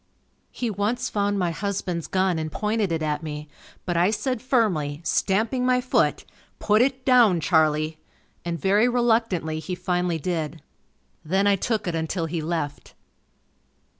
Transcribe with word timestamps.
He 0.49 0.71
once 0.71 1.11
found 1.11 1.37
my 1.37 1.51
husband's 1.51 2.07
gun 2.07 2.39
and 2.39 2.51
pointed 2.51 2.91
it 2.91 3.03
at 3.03 3.21
me, 3.21 3.47
but 3.85 3.95
I 3.95 4.09
said 4.09 4.41
firmly, 4.41 4.99
stamping 5.03 5.63
my 5.63 5.79
foot, 5.79 6.25
"Put 6.57 6.81
it 6.81 7.05
down 7.05 7.39
Charlie," 7.39 7.99
and 8.43 8.59
very 8.59 8.89
reluctantly 8.89 9.59
he 9.59 9.75
finally 9.75 10.17
did. 10.17 10.63
Then, 11.23 11.45
I 11.45 11.55
took 11.55 11.87
it 11.87 11.93
until 11.93 12.25
he 12.25 12.41
left. 12.41 12.95